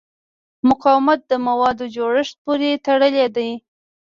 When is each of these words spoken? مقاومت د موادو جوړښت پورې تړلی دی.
مقاومت 0.69 1.19
د 1.31 1.33
موادو 1.47 1.85
جوړښت 1.95 2.35
پورې 2.43 2.69
تړلی 2.85 3.25
دی. 3.35 3.49